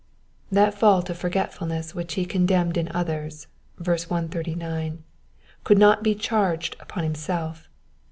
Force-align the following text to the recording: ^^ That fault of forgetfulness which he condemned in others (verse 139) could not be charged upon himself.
^^ 0.01 0.03
That 0.51 0.73
fault 0.73 1.11
of 1.11 1.19
forgetfulness 1.19 1.93
which 1.93 2.15
he 2.15 2.25
condemned 2.25 2.75
in 2.75 2.91
others 2.91 3.45
(verse 3.77 4.09
139) 4.09 5.03
could 5.63 5.77
not 5.77 6.01
be 6.01 6.15
charged 6.15 6.75
upon 6.79 7.03
himself. 7.03 7.69